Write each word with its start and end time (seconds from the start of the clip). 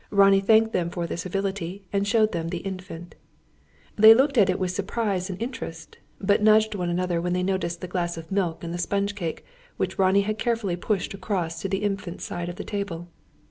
Ronnie 0.09 0.39
thanked 0.41 0.73
them 0.73 0.89
for 0.89 1.05
their 1.05 1.15
civility, 1.15 1.83
and 1.93 2.07
showed 2.07 2.31
them 2.31 2.47
the 2.47 2.65
Infant. 2.65 3.13
They 3.97 4.15
looked 4.15 4.35
at 4.35 4.49
it 4.49 4.57
with 4.57 4.71
surprise 4.71 5.29
and 5.29 5.39
interest; 5.39 5.99
but 6.19 6.41
nudged 6.41 6.73
one 6.73 6.89
another 6.89 7.21
when 7.21 7.33
they 7.33 7.43
noticed 7.43 7.81
the 7.81 7.87
glass 7.87 8.17
of 8.17 8.31
milk 8.31 8.63
and 8.63 8.73
the 8.73 8.79
sponge 8.79 9.13
cake, 9.13 9.45
which 9.77 9.99
Ronnie 9.99 10.21
had 10.21 10.39
carefully 10.39 10.75
pushed 10.75 11.13
across 11.13 11.61
to 11.61 11.69
the 11.69 11.83
Infant's 11.83 12.25
side 12.25 12.49
of 12.49 12.55
the 12.55 12.63
table. 12.63 13.09